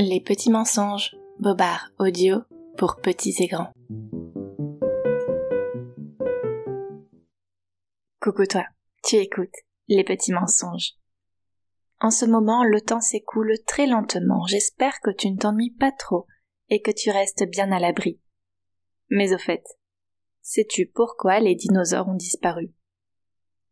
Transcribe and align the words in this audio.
Les 0.00 0.20
petits 0.20 0.52
mensonges, 0.52 1.16
Bobard 1.40 1.90
audio 1.98 2.42
pour 2.76 3.00
petits 3.00 3.34
et 3.40 3.48
grands. 3.48 3.72
Coucou 8.20 8.46
toi, 8.46 8.64
tu 9.02 9.16
écoutes 9.16 9.56
Les 9.88 10.04
petits 10.04 10.32
mensonges. 10.32 10.92
En 11.98 12.12
ce 12.12 12.26
moment, 12.26 12.62
le 12.62 12.80
temps 12.80 13.00
s'écoule 13.00 13.54
très 13.66 13.88
lentement. 13.88 14.46
J'espère 14.46 15.00
que 15.00 15.10
tu 15.10 15.32
ne 15.32 15.36
t'ennuies 15.36 15.74
pas 15.74 15.90
trop 15.90 16.28
et 16.68 16.80
que 16.80 16.92
tu 16.92 17.10
restes 17.10 17.50
bien 17.50 17.72
à 17.72 17.80
l'abri. 17.80 18.20
Mais 19.10 19.34
au 19.34 19.38
fait, 19.38 19.64
sais-tu 20.42 20.86
pourquoi 20.86 21.40
les 21.40 21.56
dinosaures 21.56 22.06
ont 22.06 22.14
disparu? 22.14 22.72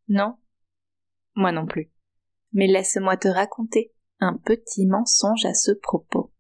Non? 0.08 0.38
Moi 1.36 1.52
non 1.52 1.66
plus. 1.66 1.93
Mais 2.52 2.66
laisse-moi 2.66 3.16
te 3.16 3.29
raconter 3.29 3.93
un 4.21 4.37
petit 4.37 4.87
mensonge 4.87 5.45
à 5.45 5.55
ce 5.55 5.73
propos. 5.73 6.33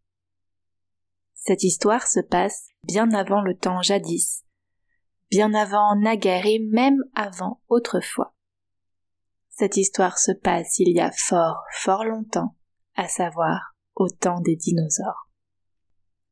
Cette 1.34 1.62
histoire 1.62 2.06
se 2.06 2.20
passe 2.20 2.68
bien 2.82 3.12
avant 3.12 3.40
le 3.40 3.56
temps 3.56 3.82
jadis, 3.82 4.44
bien 5.30 5.54
avant 5.54 5.96
naguère 5.96 6.46
et 6.46 6.58
même 6.58 7.02
avant 7.14 7.60
autrefois. 7.68 8.34
Cette 9.50 9.76
histoire 9.76 10.18
se 10.18 10.32
passe 10.32 10.78
il 10.78 10.94
y 10.94 11.00
a 11.00 11.10
fort, 11.12 11.62
fort 11.72 12.04
longtemps, 12.04 12.56
à 12.94 13.08
savoir 13.08 13.74
au 13.94 14.08
temps 14.08 14.40
des 14.40 14.56
dinosaures. 14.56 15.30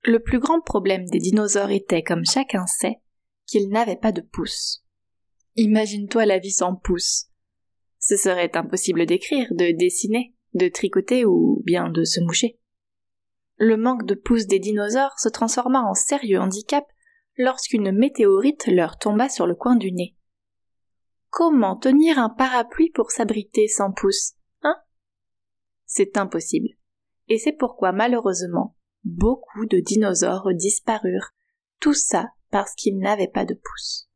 Le 0.03 0.19
plus 0.19 0.39
grand 0.39 0.61
problème 0.61 1.07
des 1.07 1.19
dinosaures 1.19 1.71
était, 1.71 2.03
comme 2.03 2.27
chacun 2.27 2.67
sait, 2.67 3.01
qu'ils 3.47 3.71
n'avaient 3.71 3.97
pas 3.97 4.13
de 4.13 4.21
pouce. 4.21 4.85
Imagine-toi 5.57 6.27
la 6.27 6.39
vie 6.39 6.51
sans 6.51 6.75
pouce. 6.75 7.27
Ce 7.99 8.17
serait 8.17 8.55
impossible 8.55 9.07
d'écrire, 9.07 9.47
de 9.53 9.71
dessiner, 9.71 10.34
de 10.55 10.69
tricoter 10.69 11.25
ou 11.25 11.63
bien 11.65 11.89
de 11.89 12.05
se 12.05 12.21
moucher. 12.21 12.59
Le 13.57 13.77
manque 13.77 14.05
de 14.05 14.15
pouces 14.15 14.47
des 14.47 14.59
dinosaures 14.59 15.19
se 15.19 15.29
transforma 15.29 15.83
en 15.83 15.95
sérieux 15.95 16.41
handicap 16.41 16.85
lorsqu'une 17.37 17.93
météorite 17.93 18.67
leur 18.67 18.99
tomba 18.99 19.29
sur 19.29 19.47
le 19.47 19.55
coin 19.55 19.77
du 19.77 19.93
nez. 19.93 20.17
Comment 21.31 21.77
tenir 21.77 22.19
un 22.19 22.31
parapluie 22.31 22.91
pour 22.91 23.11
s'abriter 23.11 23.69
sans 23.69 23.93
pouces, 23.93 24.35
hein? 24.63 24.77
C'est 25.87 26.17
impossible. 26.17 26.69
Et 27.29 27.39
c'est 27.39 27.53
pourquoi 27.53 27.93
malheureusement 27.93 28.77
beaucoup 29.05 29.67
de 29.67 29.81
dinosaures 29.81 30.53
disparurent, 30.55 31.31
tout 31.81 31.95
ça 31.95 32.29
parce 32.51 32.75
qu'ils 32.75 32.99
n'avaient 32.99 33.29
pas 33.29 33.45
de 33.45 33.55
pouces. 33.55 34.09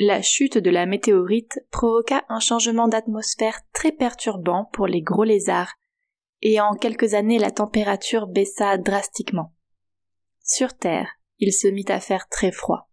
La 0.00 0.22
chute 0.22 0.58
de 0.58 0.70
la 0.70 0.86
météorite 0.86 1.58
provoqua 1.72 2.24
un 2.28 2.38
changement 2.38 2.86
d'atmosphère 2.86 3.62
très 3.72 3.90
perturbant 3.90 4.66
pour 4.72 4.86
les 4.86 5.02
gros 5.02 5.24
lézards, 5.24 5.74
et 6.40 6.60
en 6.60 6.74
quelques 6.74 7.14
années 7.14 7.40
la 7.40 7.50
température 7.50 8.28
baissa 8.28 8.78
drastiquement. 8.78 9.56
Sur 10.44 10.76
Terre, 10.76 11.10
il 11.40 11.52
se 11.52 11.66
mit 11.66 11.84
à 11.88 11.98
faire 11.98 12.28
très 12.28 12.52
froid. 12.52 12.92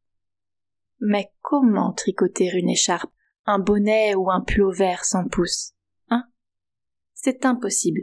Mais 1.00 1.31
comment 1.42 1.94
tricoter 1.94 2.50
une 2.56 2.70
écharpe, 2.70 3.12
un 3.45 3.59
bonnet 3.59 4.16
ou 4.16 4.31
un 4.31 4.42
pull 4.42 4.73
vert 4.73 5.06
sans 5.06 5.28
pouce 5.28 5.73
Hein? 6.09 6.23
C'est 7.14 7.45
impossible. 7.45 8.02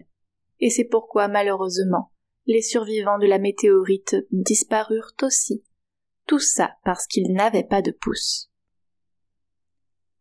Et 0.61 0.71
c'est 0.71 0.85
pourquoi, 0.85 1.27
malheureusement, 1.27 2.13
les 2.47 2.63
survivants 2.63 3.19
de 3.19 3.27
la 3.27 3.41
météorite 3.41 4.15
disparurent 4.31 5.15
aussi. 5.23 5.65
Tout 6.29 6.39
ça 6.39 6.77
parce 6.85 7.09
qu'ils 7.09 7.33
n'avaient 7.33 7.67
pas 7.67 7.83
de 7.83 7.91
pouce. 7.91 8.52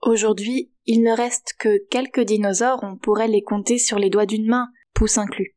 Aujourd'hui, 0.02 0.72
il 0.86 1.04
ne 1.04 1.16
reste 1.16 1.54
que 1.60 1.78
quelques 1.90 2.22
dinosaures, 2.22 2.80
on 2.82 2.98
pourrait 2.98 3.28
les 3.28 3.44
compter 3.44 3.78
sur 3.78 4.00
les 4.00 4.10
doigts 4.10 4.26
d'une 4.26 4.48
main, 4.48 4.68
pouces 4.94 5.20
inclus. 5.20 5.56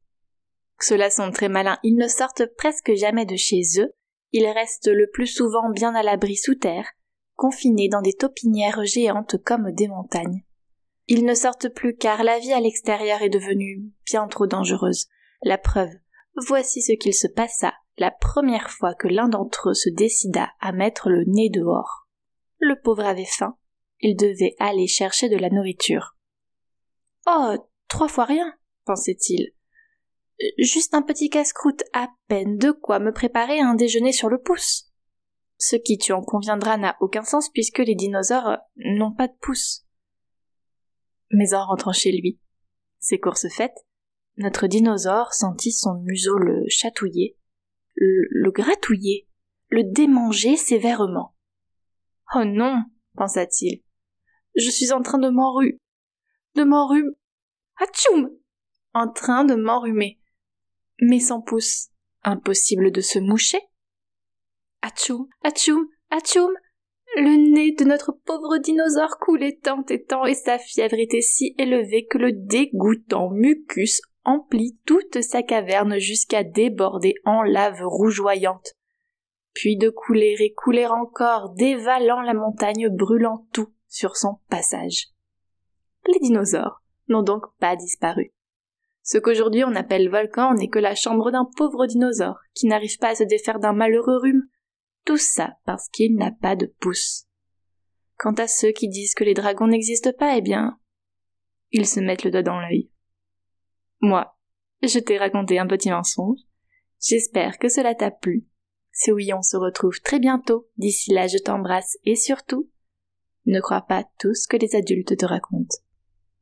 Ceux-là 0.80 1.08
sont 1.08 1.30
très 1.30 1.48
malins, 1.48 1.78
ils 1.82 1.96
ne 1.96 2.08
sortent 2.08 2.44
presque 2.56 2.94
jamais 2.94 3.24
de 3.24 3.36
chez 3.36 3.62
eux, 3.78 3.94
ils 4.32 4.46
restent 4.46 4.90
le 4.90 5.08
plus 5.10 5.28
souvent 5.28 5.70
bien 5.70 5.94
à 5.94 6.02
l'abri 6.02 6.36
sous 6.36 6.56
terre, 6.56 6.88
confinés 7.36 7.88
dans 7.88 8.02
des 8.02 8.12
taupinières 8.12 8.84
géantes 8.84 9.42
comme 9.42 9.72
des 9.72 9.88
montagnes. 9.88 10.44
Ils 11.06 11.24
ne 11.24 11.34
sortent 11.34 11.68
plus 11.68 11.96
car 11.96 12.22
la 12.22 12.38
vie 12.38 12.52
à 12.52 12.60
l'extérieur 12.60 13.22
est 13.22 13.30
devenue 13.30 13.84
bien 14.06 14.26
trop 14.26 14.46
dangereuse. 14.46 15.06
La 15.42 15.58
preuve, 15.58 15.92
voici 16.48 16.82
ce 16.82 16.92
qu'il 16.92 17.14
se 17.14 17.28
passa 17.28 17.72
la 17.96 18.10
première 18.10 18.70
fois 18.70 18.94
que 18.94 19.08
l'un 19.08 19.28
d'entre 19.28 19.70
eux 19.70 19.74
se 19.74 19.88
décida 19.88 20.50
à 20.60 20.72
mettre 20.72 21.08
le 21.08 21.24
nez 21.26 21.48
dehors. 21.48 22.08
Le 22.58 22.80
pauvre 22.80 23.04
avait 23.04 23.24
faim, 23.24 23.56
il 24.04 24.16
devait 24.16 24.54
aller 24.58 24.86
chercher 24.86 25.30
de 25.30 25.36
la 25.36 25.48
nourriture. 25.48 26.18
Oh, 27.26 27.54
trois 27.88 28.06
fois 28.06 28.26
rien, 28.26 28.52
pensait-il. 28.84 29.54
Juste 30.58 30.92
un 30.92 31.00
petit 31.00 31.30
casse-croûte, 31.30 31.82
à 31.94 32.10
peine 32.28 32.58
de 32.58 32.70
quoi 32.70 32.98
me 32.98 33.12
préparer 33.12 33.60
un 33.60 33.74
déjeuner 33.74 34.12
sur 34.12 34.28
le 34.28 34.42
pouce. 34.42 34.92
Ce 35.56 35.76
qui, 35.76 35.96
tu 35.96 36.12
en 36.12 36.20
conviendras, 36.20 36.76
n'a 36.76 36.98
aucun 37.00 37.24
sens 37.24 37.48
puisque 37.48 37.78
les 37.78 37.94
dinosaures 37.94 38.58
n'ont 38.76 39.14
pas 39.14 39.26
de 39.26 39.36
pouce. 39.40 39.86
Mais 41.30 41.54
en 41.54 41.64
rentrant 41.64 41.92
chez 41.92 42.12
lui, 42.12 42.38
ses 42.98 43.18
courses 43.18 43.48
faites, 43.48 43.86
notre 44.36 44.66
dinosaure 44.66 45.32
sentit 45.32 45.72
son 45.72 45.94
museau 46.02 46.36
le 46.36 46.64
chatouiller, 46.68 47.38
le, 47.94 48.26
le 48.28 48.50
gratouiller, 48.50 49.28
le 49.70 49.82
démanger 49.82 50.58
sévèrement. 50.58 51.34
Oh 52.34 52.44
non, 52.44 52.82
pensa-t-il. 53.16 53.83
Je 54.54 54.70
suis 54.70 54.92
en 54.92 55.02
train 55.02 55.18
de 55.18 55.28
m'enrhumer. 55.28 55.78
De 56.54 56.64
m'enrhumer. 56.64 57.16
Atchoum! 57.80 58.30
En 58.92 59.08
train 59.08 59.44
de 59.44 59.54
m'enrhumer. 59.54 60.20
Mais 61.00 61.20
sans 61.20 61.40
pouce. 61.40 61.88
Impossible 62.22 62.92
de 62.92 63.00
se 63.00 63.18
moucher. 63.18 63.60
Atchoum, 64.82 65.28
atchoum, 65.42 65.88
atchoum! 66.10 66.52
Le 67.16 67.52
nez 67.52 67.72
de 67.72 67.84
notre 67.84 68.12
pauvre 68.12 68.58
dinosaure 68.58 69.18
coulait 69.18 69.58
tant 69.62 69.84
et 69.88 70.02
tant 70.02 70.24
et 70.24 70.34
sa 70.34 70.58
fièvre 70.58 70.98
était 70.98 71.20
si 71.20 71.54
élevée 71.58 72.06
que 72.06 72.18
le 72.18 72.32
dégoûtant 72.32 73.30
mucus 73.30 74.00
emplit 74.24 74.78
toute 74.84 75.20
sa 75.20 75.42
caverne 75.42 75.98
jusqu'à 75.98 76.42
déborder 76.42 77.14
en 77.24 77.42
lave 77.42 77.80
rougeoyante 77.84 78.74
puis 79.54 79.76
de 79.76 79.88
couler 79.88 80.34
et 80.40 80.52
couler 80.52 80.86
encore, 80.86 81.54
dévalant 81.54 82.20
la 82.20 82.34
montagne, 82.34 82.88
brûlant 82.90 83.46
tout 83.52 83.72
sur 83.94 84.16
son 84.16 84.40
passage. 84.48 85.08
Les 86.06 86.18
dinosaures 86.18 86.82
n'ont 87.08 87.22
donc 87.22 87.44
pas 87.58 87.76
disparu. 87.76 88.32
Ce 89.02 89.18
qu'aujourd'hui 89.18 89.64
on 89.64 89.74
appelle 89.74 90.10
volcan 90.10 90.54
n'est 90.54 90.68
que 90.68 90.78
la 90.78 90.94
chambre 90.94 91.30
d'un 91.30 91.48
pauvre 91.56 91.86
dinosaure 91.86 92.38
qui 92.54 92.66
n'arrive 92.66 92.98
pas 92.98 93.10
à 93.10 93.14
se 93.14 93.22
défaire 93.22 93.60
d'un 93.60 93.72
malheureux 93.72 94.18
rhume. 94.18 94.42
Tout 95.04 95.18
ça 95.18 95.56
parce 95.64 95.88
qu'il 95.90 96.16
n'a 96.16 96.32
pas 96.32 96.56
de 96.56 96.66
pouce. 96.80 97.26
Quant 98.18 98.34
à 98.34 98.48
ceux 98.48 98.72
qui 98.72 98.88
disent 98.88 99.14
que 99.14 99.24
les 99.24 99.34
dragons 99.34 99.66
n'existent 99.66 100.12
pas, 100.18 100.36
eh 100.36 100.40
bien, 100.40 100.78
ils 101.70 101.86
se 101.86 102.00
mettent 102.00 102.24
le 102.24 102.30
doigt 102.30 102.42
dans 102.42 102.58
l'œil. 102.58 102.90
Moi, 104.00 104.34
je 104.82 104.98
t'ai 104.98 105.18
raconté 105.18 105.58
un 105.58 105.66
petit 105.66 105.90
mensonge. 105.90 106.38
J'espère 107.00 107.58
que 107.58 107.68
cela 107.68 107.94
t'a 107.94 108.10
plu 108.10 108.46
si 108.94 109.10
oui, 109.10 109.32
on 109.34 109.42
se 109.42 109.56
retrouve 109.56 110.00
très 110.00 110.20
bientôt. 110.20 110.68
D'ici 110.76 111.12
là, 111.12 111.26
je 111.26 111.38
t'embrasse 111.38 111.98
et 112.04 112.14
surtout, 112.14 112.70
ne 113.46 113.60
crois 113.60 113.82
pas 113.82 114.04
tout 114.18 114.34
ce 114.34 114.48
que 114.48 114.56
les 114.56 114.74
adultes 114.74 115.16
te 115.16 115.26
racontent. 115.26 115.76